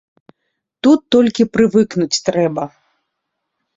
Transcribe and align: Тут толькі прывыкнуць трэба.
Тут 0.87 0.99
толькі 1.15 1.47
прывыкнуць 1.57 2.21
трэба. 2.31 2.63